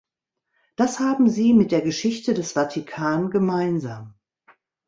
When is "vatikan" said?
2.53-3.29